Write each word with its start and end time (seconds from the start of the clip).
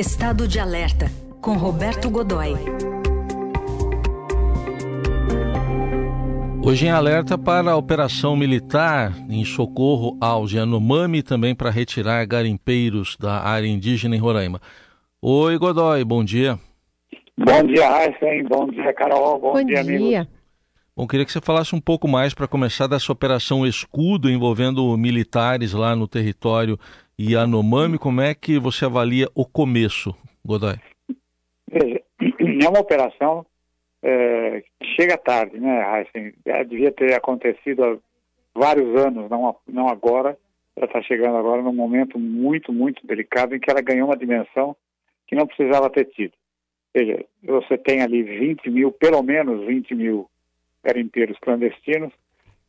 Estado 0.00 0.48
de 0.48 0.58
Alerta, 0.58 1.10
com 1.42 1.58
Roberto 1.58 2.08
Godoy. 2.08 2.54
Hoje 6.64 6.86
em 6.86 6.90
alerta 6.90 7.36
para 7.36 7.72
a 7.72 7.76
operação 7.76 8.34
militar 8.34 9.12
em 9.28 9.44
socorro 9.44 10.16
aos 10.18 10.52
Yanomami 10.52 11.18
e 11.18 11.22
também 11.22 11.54
para 11.54 11.68
retirar 11.68 12.24
garimpeiros 12.24 13.14
da 13.20 13.42
área 13.42 13.66
indígena 13.66 14.16
em 14.16 14.18
Roraima. 14.18 14.58
Oi, 15.20 15.58
Godoy, 15.58 16.02
bom 16.02 16.24
dia. 16.24 16.58
Bom 17.36 17.62
dia, 17.64 17.86
Aysen. 17.94 18.44
Bom 18.44 18.68
dia, 18.70 18.94
Carol. 18.94 19.38
Bom, 19.38 19.52
Bom 19.52 19.62
dia, 19.62 19.84
dia. 19.84 19.96
amigos. 20.22 20.39
Bom, 20.96 21.06
queria 21.06 21.24
que 21.24 21.32
você 21.32 21.40
falasse 21.40 21.74
um 21.74 21.80
pouco 21.80 22.08
mais 22.08 22.34
para 22.34 22.48
começar 22.48 22.86
dessa 22.86 23.12
operação 23.12 23.64
Escudo 23.64 24.28
envolvendo 24.28 24.96
militares 24.98 25.72
lá 25.72 25.94
no 25.94 26.08
território 26.08 26.76
Yanomami. 27.18 27.96
Como 27.96 28.20
é 28.20 28.34
que 28.34 28.58
você 28.58 28.84
avalia 28.84 29.28
o 29.34 29.46
começo, 29.46 30.14
Godoy? 30.44 30.74
Veja, 31.70 32.02
é 32.20 32.68
uma 32.68 32.80
operação 32.80 33.46
é, 34.02 34.62
que 34.80 34.86
chega 34.96 35.16
tarde, 35.16 35.60
né? 35.60 36.04
Já 36.44 36.62
devia 36.64 36.90
ter 36.90 37.14
acontecido 37.14 37.84
há 37.84 37.96
vários 38.54 39.00
anos, 39.00 39.30
não, 39.30 39.56
não 39.68 39.88
agora. 39.88 40.36
Ela 40.76 40.86
está 40.86 41.00
chegando 41.02 41.36
agora 41.36 41.62
num 41.62 41.72
momento 41.72 42.18
muito, 42.18 42.72
muito 42.72 43.06
delicado 43.06 43.54
em 43.54 43.60
que 43.60 43.70
ela 43.70 43.80
ganhou 43.80 44.08
uma 44.08 44.16
dimensão 44.16 44.76
que 45.26 45.36
não 45.36 45.46
precisava 45.46 45.88
ter 45.88 46.06
tido. 46.06 46.32
Veja, 46.92 47.24
você 47.44 47.78
tem 47.78 48.02
ali 48.02 48.22
20 48.22 48.68
mil, 48.68 48.90
pelo 48.90 49.22
menos 49.22 49.64
20 49.66 49.94
mil 49.94 50.28
garimpeiros 50.82 51.38
clandestinos 51.40 52.12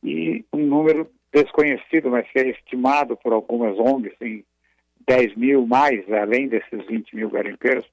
e 0.03 0.43
um 0.51 0.65
número 0.65 1.09
desconhecido, 1.33 2.09
mas 2.09 2.29
que 2.29 2.39
é 2.39 2.49
estimado 2.49 3.15
por 3.17 3.33
algumas 3.33 3.77
ONGs 3.77 4.15
em 4.21 4.43
10 5.07 5.35
mil 5.35 5.65
mais, 5.65 6.09
além 6.11 6.47
desses 6.47 6.85
20 6.87 7.15
mil 7.15 7.29
garimpeiros, 7.29 7.85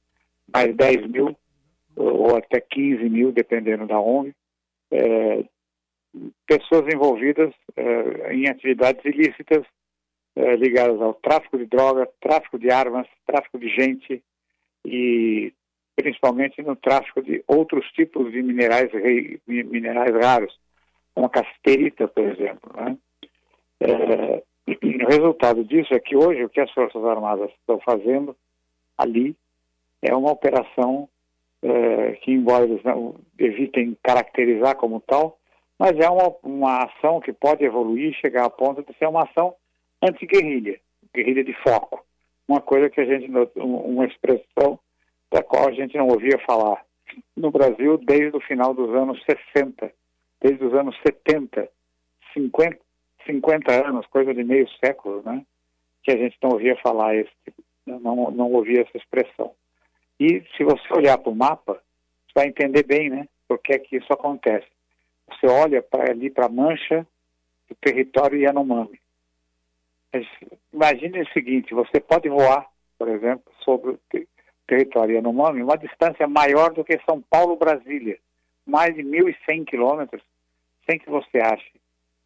mais 0.52 0.74
10 0.74 1.06
mil 1.06 1.36
ou 1.97 2.36
até 2.36 2.60
15 2.60 3.08
mil, 3.08 3.33
dependendo 3.33 3.86
da 3.86 3.98
ONG, 3.98 4.33
é, 4.91 5.44
pessoas 6.47 6.92
envolvidas 6.92 7.53
é, 7.77 8.34
em 8.34 8.48
atividades 8.48 9.05
ilícitas 9.05 9.64
é, 10.36 10.56
ligadas 10.56 11.00
ao 11.00 11.14
tráfico 11.14 11.58
de 11.58 11.66
droga, 11.66 12.08
tráfico 12.20 12.58
de 12.58 12.70
armas, 12.70 13.06
tráfico 13.27 13.58
de 13.58 13.69
gente 13.69 14.22
e 14.84 15.53
principalmente 15.98 16.62
no 16.62 16.77
tráfico 16.77 17.20
de 17.20 17.42
outros 17.48 17.84
tipos 17.91 18.30
de 18.30 18.41
minerais, 18.41 18.88
minerais 19.48 20.14
raros, 20.14 20.56
como 21.12 21.27
a 21.27 21.30
casterita, 21.30 22.06
por 22.06 22.22
exemplo. 22.22 22.70
Né? 22.77 22.96
É, 23.80 24.42
o 24.69 25.08
resultado 25.08 25.64
disso 25.64 25.92
é 25.92 25.98
que 25.98 26.14
hoje 26.16 26.44
o 26.44 26.48
que 26.48 26.60
as 26.60 26.70
Forças 26.70 27.04
Armadas 27.04 27.50
estão 27.50 27.80
fazendo 27.80 28.36
ali 28.96 29.34
é 30.00 30.14
uma 30.14 30.30
operação 30.30 31.08
é, 31.62 32.12
que, 32.22 32.30
embora 32.30 32.64
eles 32.64 32.84
não 32.84 33.16
evitem 33.36 33.98
caracterizar 34.00 34.76
como 34.76 35.00
tal, 35.00 35.36
mas 35.76 35.98
é 35.98 36.08
uma, 36.08 36.32
uma 36.44 36.84
ação 36.84 37.19
que 37.19 37.32
pode 37.32 37.64
evoluir 37.64 38.14
chegar 38.20 38.44
a 38.44 38.50
ponto 38.50 38.84
de 38.84 38.96
ser 38.98 39.08
uma 39.08 39.24
ação 39.24 39.52
anti-guerrilha, 40.00 40.78
guerrilha 41.12 41.42
de 41.42 41.54
foco. 41.54 42.04
Uma 42.46 42.60
coisa 42.60 42.88
que 42.88 43.00
a 43.00 43.04
gente, 43.04 43.28
um- 43.56 43.96
uma 43.96 44.06
expressão 44.06 44.78
da 45.31 45.43
qual 45.43 45.69
a 45.69 45.73
gente 45.73 45.97
não 45.97 46.09
ouvia 46.09 46.39
falar 46.47 46.84
no 47.37 47.51
Brasil 47.51 47.98
desde 47.98 48.37
o 48.37 48.41
final 48.41 48.75
dos 48.75 48.95
anos 48.95 49.23
60, 49.25 49.93
desde 50.41 50.65
os 50.65 50.75
anos 50.75 50.97
70, 51.07 51.69
50, 52.33 52.79
50 53.27 53.87
anos, 53.87 54.06
coisa 54.06 54.33
de 54.34 54.45
meio 54.45 54.69
século, 54.84 55.23
né? 55.23 55.45
Que 56.03 56.12
a 56.12 56.17
gente 56.17 56.37
não 56.43 56.51
ouvia 56.51 56.77
falar 56.77 57.17
esse, 57.17 57.31
não, 57.87 58.31
não 58.31 58.53
ouvia 58.53 58.83
essa 58.83 58.97
expressão. 58.97 59.53
E 60.19 60.43
se 60.56 60.65
você 60.65 60.83
olhar 60.95 61.19
para 61.19 61.31
o 61.31 61.37
mapa, 61.37 61.75
você 62.27 62.33
vai 62.34 62.47
entender 62.47 62.84
bem, 62.84 63.11
né? 63.11 63.29
Por 63.47 63.59
que 63.59 63.75
é 63.75 63.79
que 63.79 63.97
isso 63.97 64.12
acontece. 64.12 64.67
Você 65.29 65.47
olha 65.47 65.83
para 65.83 66.11
ali 66.11 66.31
para 66.31 66.47
a 66.47 66.50
mancha 66.50 67.06
do 67.69 67.75
território 67.77 68.41
Yanomami. 68.41 68.99
Imagine 70.72 71.22
o 71.22 71.33
seguinte: 71.33 71.75
você 71.75 72.00
pode 72.00 72.28
voar, 72.28 72.67
por 72.99 73.09
exemplo, 73.09 73.53
sobre 73.62 73.99
o 74.69 74.77
te- 74.77 74.84
território 74.84 75.17
Yanomami, 75.17 75.62
uma 75.62 75.77
distância 75.77 76.27
maior 76.27 76.73
do 76.73 76.84
que 76.84 77.01
São 77.05 77.23
Paulo-Brasília, 77.23 78.19
mais 78.67 78.95
de 78.95 79.03
1.100 79.03 79.65
quilômetros, 79.65 80.23
sem 80.89 80.99
que 80.99 81.11
você 81.11 81.39
ache. 81.39 81.73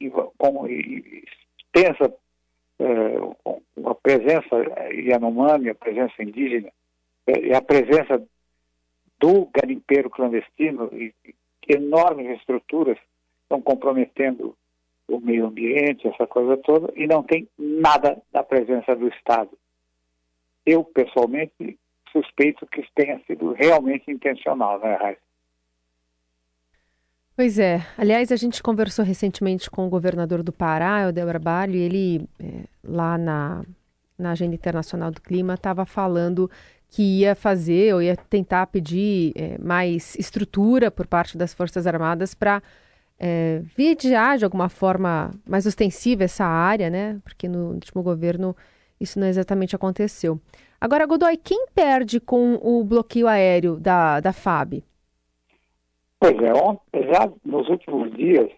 E 0.01 0.11
com 0.11 0.67
e- 0.69 1.25
extensa 1.59 2.15
eh, 2.79 3.19
com 3.45 3.89
a 3.89 3.95
presença 3.95 4.57
Yanomami, 4.93 5.71
a 5.71 5.75
presença 5.75 6.23
indígena, 6.23 6.71
eh, 7.27 7.41
e 7.49 7.55
a 7.55 7.63
presença 7.63 8.23
do 9.21 9.49
garimpeiro 9.53 10.11
clandestino 10.11 10.91
e 10.93 11.15
e 11.69 11.75
enormes 11.75 12.39
estruturas 12.39 12.99
estão 13.43 13.61
comprometendo 13.61 14.57
o 15.09 15.21
meio 15.21 15.47
ambiente, 15.47 16.09
essa 16.09 16.27
coisa 16.27 16.57
toda, 16.57 16.93
e 16.97 17.07
não 17.07 17.23
tem 17.23 17.49
nada 17.59 18.21
da 18.33 18.43
presença 18.43 18.95
do 18.97 19.09
Estado. 19.09 19.51
Eu, 20.65 20.85
pessoalmente, 20.85 21.79
suspeito 22.13 22.67
que 22.67 22.81
isso 22.81 22.91
tenha 22.95 23.21
sido 23.27 23.53
realmente 23.53 24.11
intencional, 24.11 24.79
né, 24.81 24.95
Raíssa? 24.97 25.21
Pois 27.35 27.59
é. 27.59 27.81
Aliás, 27.97 28.31
a 28.31 28.37
gente 28.37 28.63
conversou 28.63 29.05
recentemente 29.05 29.71
com 29.71 29.87
o 29.87 29.91
governador 29.91 30.43
do 30.43 30.53
Pará, 30.53 31.03
Eudel 31.05 31.27
Barbalho, 31.27 31.75
e 31.75 31.81
ele, 31.81 32.29
eh, 32.39 32.65
lá 32.85 33.17
na, 33.17 33.65
na 34.19 34.33
Agenda 34.33 34.55
Internacional 34.55 35.11
do 35.11 35.21
Clima, 35.21 35.55
estava 35.55 35.87
falando 35.87 36.51
que 36.91 37.21
ia 37.21 37.35
fazer 37.35 37.95
ou 37.95 38.03
ia 38.03 38.15
tentar 38.15 38.67
pedir 38.67 39.33
eh, 39.35 39.57
mais 39.59 40.15
estrutura 40.17 40.91
por 40.91 41.07
parte 41.07 41.39
das 41.39 41.55
Forças 41.55 41.87
Armadas 41.87 42.35
para 42.35 42.63
eh, 43.19 43.63
vigiar 43.77 44.37
de 44.37 44.45
alguma 44.45 44.69
forma 44.69 45.31
mais 45.49 45.65
ostensiva 45.65 46.25
essa 46.25 46.45
área, 46.45 46.91
né? 46.91 47.19
Porque 47.25 47.49
no 47.49 47.71
último 47.71 48.03
governo 48.03 48.55
isso 49.01 49.19
não 49.19 49.27
exatamente 49.27 49.75
aconteceu. 49.75 50.39
Agora, 50.83 51.07
Godoy, 51.07 51.37
quem 51.37 51.65
perde 51.73 52.19
com 52.19 52.55
o 52.61 52.83
bloqueio 52.83 53.29
aéreo 53.29 53.77
da, 53.77 54.19
da 54.19 54.33
FAB? 54.33 54.83
Pois 56.19 56.37
é, 56.43 56.53
ontem, 56.53 57.05
já 57.05 57.31
nos 57.45 57.69
últimos 57.69 58.13
dias 58.17 58.51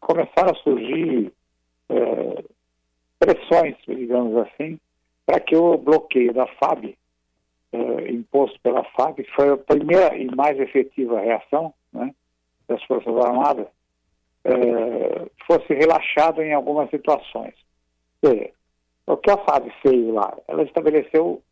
começaram 0.00 0.50
a 0.50 0.62
surgir 0.64 1.32
eh, 1.90 2.44
pressões, 3.20 3.76
digamos 3.86 4.36
assim, 4.38 4.80
para 5.24 5.38
que 5.38 5.54
o 5.54 5.78
bloqueio 5.78 6.34
da 6.34 6.44
FAB, 6.58 6.96
eh, 7.72 8.10
imposto 8.10 8.58
pela 8.60 8.82
FAB, 8.96 9.24
foi 9.36 9.50
a 9.50 9.56
primeira 9.56 10.16
e 10.16 10.26
mais 10.34 10.58
efetiva 10.58 11.20
reação 11.20 11.72
né, 11.92 12.12
das 12.66 12.82
Forças 12.82 13.16
Armadas, 13.16 13.68
eh, 14.42 15.26
fosse 15.46 15.72
relaxado 15.72 16.42
em 16.42 16.52
algumas 16.52 16.90
situações. 16.90 17.54
Quer 18.20 18.32
dizer, 18.32 18.54
o 19.12 19.16
que 19.16 19.30
a 19.30 19.38
FAB 19.38 19.70
fez 19.82 20.06
lá? 20.12 20.36
Ela 20.46 20.62
estabeleceu 20.62 21.42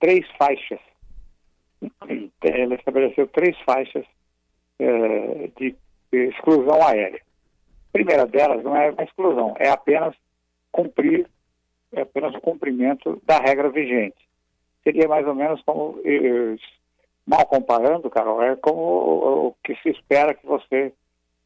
três 0.00 0.26
faixas. 0.36 0.80
Ela 2.42 2.74
estabeleceu 2.74 3.28
três 3.28 3.56
faixas 3.60 4.04
eh, 4.78 5.50
de 5.56 5.76
exclusão 6.12 6.84
aérea. 6.86 7.20
A 7.88 7.92
primeira 7.92 8.26
delas 8.26 8.64
não 8.64 8.74
é 8.74 8.90
uma 8.90 9.04
exclusão, 9.04 9.54
é 9.58 9.68
apenas 9.68 10.14
cumprir, 10.72 11.28
é 11.92 12.00
apenas 12.00 12.34
o 12.34 12.40
cumprimento 12.40 13.20
da 13.24 13.38
regra 13.38 13.70
vigente. 13.70 14.16
Seria 14.82 15.06
mais 15.06 15.26
ou 15.26 15.34
menos 15.34 15.62
como, 15.62 16.00
mal 17.26 17.46
comparando, 17.46 18.10
Carol, 18.10 18.42
é 18.42 18.56
como 18.56 19.48
o 19.48 19.56
que 19.62 19.76
se 19.82 19.90
espera 19.90 20.34
que 20.34 20.46
você, 20.46 20.92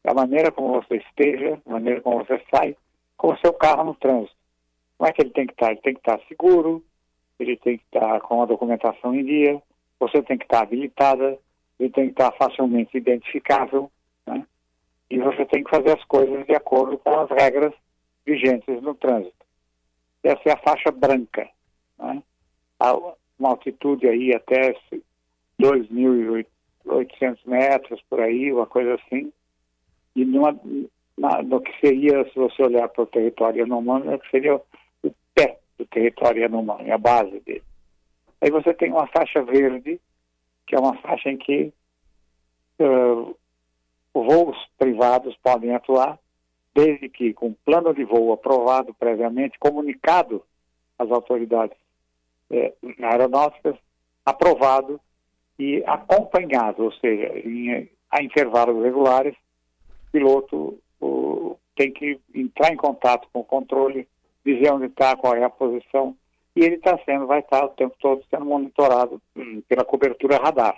a 0.03 0.13
maneira 0.13 0.51
como 0.51 0.81
você 0.81 0.97
esteja, 0.97 1.61
a 1.65 1.71
maneira 1.71 2.01
como 2.01 2.19
você 2.25 2.41
sai, 2.49 2.75
com 3.17 3.33
o 3.33 3.37
seu 3.37 3.53
carro 3.53 3.83
no 3.83 3.95
trânsito. 3.95 4.36
Como 4.97 5.09
é 5.09 5.13
que 5.13 5.21
ele 5.21 5.31
tem 5.31 5.45
que 5.45 5.53
estar? 5.53 5.71
Ele 5.71 5.81
tem 5.81 5.93
que 5.93 5.99
estar 5.99 6.19
seguro, 6.27 6.83
ele 7.39 7.55
tem 7.57 7.77
que 7.77 7.83
estar 7.83 8.19
com 8.21 8.41
a 8.41 8.45
documentação 8.45 9.13
em 9.13 9.23
dia, 9.23 9.61
você 9.99 10.21
tem 10.21 10.37
que 10.37 10.45
estar 10.45 10.61
habilitada, 10.61 11.37
ele 11.79 11.89
tem 11.89 12.05
que 12.05 12.11
estar 12.11 12.31
facilmente 12.33 12.97
identificável, 12.97 13.91
né? 14.25 14.45
e 15.09 15.19
você 15.19 15.45
tem 15.45 15.63
que 15.63 15.69
fazer 15.69 15.97
as 15.97 16.03
coisas 16.05 16.45
de 16.45 16.55
acordo 16.55 16.97
com 16.97 17.19
as 17.19 17.29
regras 17.29 17.73
vigentes 18.25 18.81
no 18.81 18.95
trânsito. 18.95 19.33
Essa 20.23 20.41
é 20.49 20.51
a 20.51 20.57
faixa 20.57 20.91
branca, 20.91 21.47
né? 21.99 22.21
uma 23.39 23.49
altitude 23.49 24.07
aí 24.07 24.33
até 24.33 24.75
2.800 25.61 27.37
metros 27.45 28.01
por 28.09 28.19
aí, 28.19 28.51
uma 28.51 28.65
coisa 28.65 28.95
assim, 28.95 29.31
e 30.15 30.25
numa, 30.25 30.59
na, 31.17 31.43
no 31.43 31.61
que 31.61 31.71
seria, 31.79 32.23
se 32.25 32.35
você 32.35 32.63
olhar 32.63 32.89
para 32.89 33.03
o 33.03 33.07
território 33.07 33.59
Yanomami, 33.59 34.07
é 34.07 34.17
que 34.17 34.29
seria 34.31 34.59
do 35.77 35.85
território 35.85 36.41
Yanomami, 36.41 36.91
a 36.91 36.97
base 36.97 37.39
dele. 37.41 37.63
Aí 38.41 38.51
você 38.51 38.73
tem 38.73 38.91
uma 38.91 39.07
faixa 39.07 39.41
verde, 39.43 39.99
que 40.65 40.75
é 40.75 40.79
uma 40.79 40.95
faixa 40.97 41.29
em 41.29 41.37
que 41.37 41.73
uh, 42.79 43.35
voos 44.13 44.57
privados 44.77 45.35
podem 45.43 45.73
atuar, 45.73 46.19
desde 46.73 47.09
que 47.09 47.33
com 47.33 47.53
plano 47.65 47.93
de 47.93 48.03
voo 48.03 48.31
aprovado 48.31 48.93
previamente, 48.93 49.57
comunicado 49.59 50.43
às 50.97 51.09
autoridades 51.09 51.77
eh, 52.51 52.73
aeronáuticas, 53.01 53.75
aprovado 54.23 55.01
e 55.57 55.83
acompanhado, 55.87 56.83
ou 56.83 56.91
seja, 56.93 57.39
em, 57.39 57.89
a 58.11 58.21
intervalos 58.21 58.83
regulares, 58.83 59.35
o 59.89 60.11
piloto 60.11 60.79
tem 61.77 61.91
que 61.91 62.19
entrar 62.33 62.73
em 62.73 62.77
contato 62.77 63.27
com 63.31 63.39
o 63.39 63.45
controle, 63.45 64.07
dizer 64.47 64.71
onde 64.71 64.85
está, 64.85 65.15
qual 65.17 65.35
é 65.35 65.43
a 65.43 65.49
posição, 65.49 66.15
e 66.55 66.63
ele 66.63 66.75
está 66.75 66.97
sendo, 67.05 67.27
vai 67.27 67.39
estar 67.39 67.65
o 67.65 67.69
tempo 67.69 67.95
todo 67.99 68.23
sendo 68.29 68.45
monitorado 68.45 69.21
hum, 69.35 69.61
pela 69.67 69.83
cobertura 69.83 70.37
radar, 70.37 70.75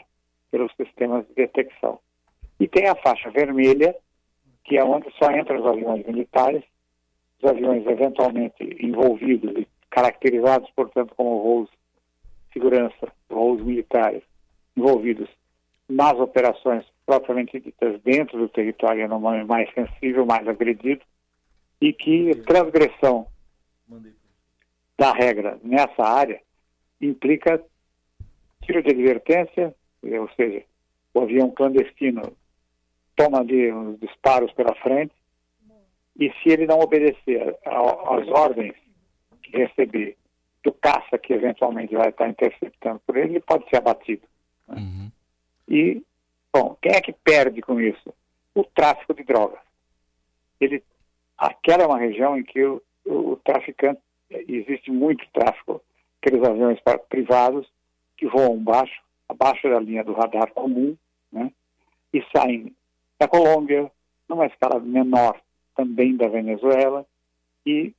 pelos 0.50 0.74
sistemas 0.75 1.25
de 1.27 1.36
detecção. 1.36 2.00
E 2.60 2.68
tem 2.68 2.88
a 2.88 2.95
faixa 2.95 3.30
vermelha, 3.30 3.95
que 4.66 4.77
é 4.77 4.83
onde 4.83 5.07
só 5.18 5.31
entram 5.31 5.60
os 5.60 5.66
aviões 5.66 6.06
militares, 6.06 6.63
os 7.42 7.50
aviões 7.50 7.86
eventualmente 7.86 8.77
envolvidos 8.81 9.51
e 9.56 9.68
caracterizados, 9.89 10.69
portanto, 10.75 11.13
como 11.16 11.42
voos 11.42 11.69
de 11.69 12.54
segurança, 12.54 13.13
voos 13.30 13.62
militares, 13.62 14.24
envolvidos 14.75 15.30
nas 15.88 16.13
operações 16.19 16.86
propriamente 17.06 17.60
ditas 17.60 18.00
dentro 18.01 18.38
do 18.38 18.50
território 18.50 19.06
anomâmico 19.06 19.48
mais 19.48 19.71
sensível, 19.74 20.25
mais 20.25 20.48
agredido, 20.48 21.01
e 21.81 21.94
que 21.94 22.36
transgressão 22.45 23.27
da 24.97 25.13
regra 25.13 25.57
nessa 25.63 26.03
área 26.03 26.41
implica 27.01 27.63
tiro 28.62 28.83
de 28.83 28.89
advertência, 28.89 29.74
ou 30.03 30.30
seja, 30.36 30.63
o 31.13 31.21
avião 31.21 31.50
clandestino 31.51 32.36
toma 33.15 33.39
ali 33.39 33.71
uns 33.71 34.00
disparos 34.00 34.51
pela 34.53 34.75
frente, 34.75 35.13
e 36.19 36.31
se 36.33 36.50
ele 36.50 36.65
não 36.65 36.80
obedecer 36.80 37.57
às 37.65 38.27
ordens 38.27 38.75
que 39.41 39.57
receber 39.57 40.18
do 40.63 40.74
caça 40.74 41.18
que 41.18 41.33
eventualmente 41.33 41.95
vai 41.95 42.09
estar 42.09 42.27
interceptando 42.27 43.00
por 43.06 43.15
ele, 43.15 43.31
ele 43.31 43.39
pode 43.39 43.68
ser 43.69 43.77
abatido. 43.77 44.27
Né? 44.68 44.75
Uhum. 44.75 45.12
E, 45.68 46.03
bom, 46.53 46.77
quem 46.81 46.92
é 46.92 47.01
que 47.01 47.13
perde 47.13 47.62
com 47.62 47.80
isso? 47.80 48.13
O 48.53 48.63
tráfico 48.65 49.13
de 49.13 49.24
drogas. 49.24 49.59
Ele, 50.59 50.83
aquela 51.38 51.83
é 51.83 51.88
uma 51.88 52.00
região 52.00 52.38
em 52.38 52.44
que 52.44 52.62
o, 52.62 52.81
o, 53.06 53.36
traficante, 53.38 54.01
existe 54.30 54.92
muito 54.92 55.25
tráfico, 55.34 55.81
aqueles 56.22 56.44
aviões 56.48 56.80
privados 57.10 57.68
que 58.18 58.28
voam 58.28 58.57
baixo, 58.57 59.01
abaixo 59.28 59.69
da 59.69 59.80
linha 59.80 60.04
do 60.04 60.13
radar 60.13 60.51
comum, 60.54 60.96
né? 61.31 61.51
e 62.13 62.24
saem 62.36 62.75
da 63.19 63.28
Colômbia, 63.28 63.92
numa 64.28 64.46
escala 64.46 64.80
menor 64.80 65.40
também 65.75 66.16
da 66.16 66.28
Venezuela 66.28 67.06
e 67.66 67.94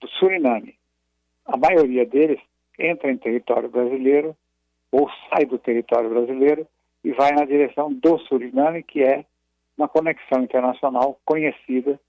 do 0.00 0.08
Suriname. 0.08 0.76
A 1.44 1.56
maioria 1.56 2.06
deles 2.06 2.40
entra 2.78 3.10
em 3.10 3.16
território 3.16 3.68
brasileiro 3.68 4.36
ou 4.90 5.10
sai 5.28 5.44
do 5.44 5.58
território 5.58 6.08
brasileiro 6.08 6.66
e 7.04 7.12
vai 7.12 7.32
na 7.32 7.44
direção 7.44 7.92
do 7.92 8.18
Suriname, 8.20 8.82
que 8.82 9.02
é 9.02 9.24
uma 9.76 9.88
conexão 9.88 10.42
internacional 10.42 11.20
conhecida, 11.24 12.00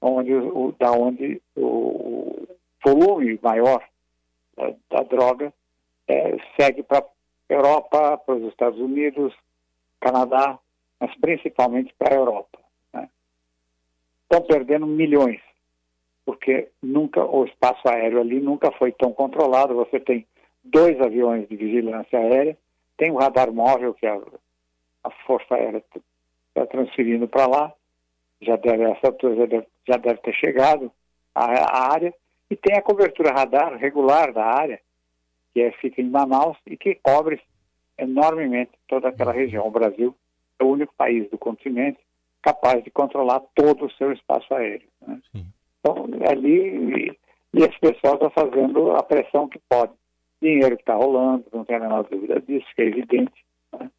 onde, 0.00 0.34
o, 0.34 0.74
da 0.78 0.92
onde 0.92 1.40
o 1.56 2.46
volume 2.84 3.38
maior 3.42 3.84
da, 4.56 4.74
da 4.90 5.02
droga 5.02 5.52
é, 6.08 6.36
segue 6.58 6.82
para 6.82 7.04
Europa, 7.48 8.18
para 8.18 8.34
os 8.34 8.44
Estados 8.44 8.78
Unidos, 8.78 9.34
Canadá, 10.00 10.58
mas 10.98 11.14
principalmente 11.20 11.94
para 11.98 12.14
a 12.14 12.18
Europa. 12.18 12.58
Né? 12.92 13.08
Estão 14.22 14.42
perdendo 14.42 14.86
milhões, 14.86 15.40
porque 16.24 16.68
nunca 16.82 17.24
o 17.24 17.44
espaço 17.44 17.88
aéreo 17.88 18.20
ali 18.20 18.40
nunca 18.40 18.70
foi 18.72 18.92
tão 18.92 19.12
controlado. 19.12 19.74
Você 19.74 20.00
tem 20.00 20.26
dois 20.64 21.00
aviões 21.00 21.48
de 21.48 21.56
vigilância 21.56 22.18
aérea, 22.18 22.56
tem 22.96 23.10
o 23.10 23.16
radar 23.18 23.52
móvel 23.52 23.94
que 23.94 24.06
a, 24.06 24.20
a 25.04 25.10
Força 25.26 25.54
Aérea 25.54 25.82
está 26.48 26.66
transferindo 26.66 27.26
para 27.26 27.46
lá, 27.46 27.72
já 28.42 28.56
deve, 28.56 28.84
essa 28.84 29.08
altura 29.08 29.36
já 29.36 29.46
deve, 29.46 29.66
já 29.86 29.96
deve 29.96 30.20
ter 30.20 30.34
chegado 30.34 30.90
à, 31.34 31.44
à, 31.44 31.92
área, 31.92 32.14
e 32.50 32.56
tem 32.56 32.76
a 32.76 32.82
cobertura 32.82 33.32
radar 33.32 33.76
regular 33.76 34.32
da 34.32 34.44
área, 34.44 34.80
que 35.52 35.60
é, 35.60 35.70
fica 35.72 36.00
em 36.00 36.10
Manaus 36.10 36.56
e 36.66 36.76
que 36.76 36.94
cobre 36.96 37.40
enormemente 37.98 38.72
toda 38.88 39.08
aquela 39.08 39.32
região. 39.32 39.66
O 39.66 39.70
Brasil 39.70 40.14
é 40.58 40.64
o 40.64 40.68
único 40.68 40.94
país 40.94 41.28
do 41.30 41.38
continente 41.38 41.98
capaz 42.42 42.82
de 42.82 42.90
controlar 42.90 43.40
todo 43.54 43.86
o 43.86 43.90
seu 43.92 44.12
espaço 44.12 44.52
aéreo. 44.54 44.88
Né? 45.06 45.20
Então, 45.80 46.08
ali, 46.28 47.16
e, 47.54 47.62
esse 47.62 47.78
pessoal 47.78 48.14
está 48.14 48.30
fazendo 48.30 48.92
a 48.92 49.02
pressão 49.02 49.48
que 49.48 49.58
pode. 49.68 49.92
Dinheiro 50.40 50.76
que 50.76 50.82
está 50.82 50.94
rolando, 50.94 51.44
não 51.52 51.64
tem 51.64 51.76
a 51.76 51.80
menor 51.80 52.04
dúvida 52.04 52.40
disso, 52.40 52.66
que 52.74 52.82
é 52.82 52.86
evidente. 52.86 53.44
Né? 53.78 53.90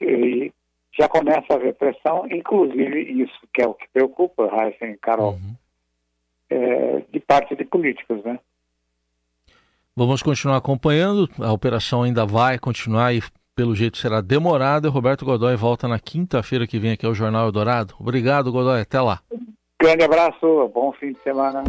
E 0.00 0.52
já 0.98 1.08
começa 1.08 1.46
a 1.50 1.56
haver 1.56 1.74
pressão, 1.74 2.26
inclusive 2.30 3.00
isso 3.22 3.40
que 3.52 3.62
é 3.62 3.66
o 3.66 3.74
que 3.74 3.86
preocupa, 3.92 4.44
Heisen 4.44 4.92
e 4.92 4.98
Carol, 4.98 5.32
uhum. 5.32 5.54
é, 6.50 7.02
de 7.12 7.20
parte 7.20 7.54
de 7.54 7.64
políticos, 7.64 8.22
né? 8.24 8.38
Vamos 9.94 10.22
continuar 10.22 10.58
acompanhando, 10.58 11.28
a 11.40 11.52
operação 11.52 12.02
ainda 12.02 12.26
vai 12.26 12.58
continuar 12.58 13.14
e 13.14 13.22
pelo 13.54 13.74
jeito 13.74 13.96
será 13.96 14.20
demorada. 14.20 14.90
Roberto 14.90 15.24
Godoy 15.24 15.56
volta 15.56 15.88
na 15.88 15.98
quinta-feira 15.98 16.66
que 16.66 16.78
vem 16.78 16.92
aqui 16.92 17.06
ao 17.06 17.14
Jornal 17.14 17.46
Eldorado. 17.46 17.94
Obrigado, 17.98 18.52
Godoy. 18.52 18.82
Até 18.82 19.00
lá. 19.00 19.20
Grande 19.80 20.04
abraço, 20.04 20.68
bom 20.74 20.92
fim 20.92 21.12
de 21.12 21.18
semana. 21.20 21.64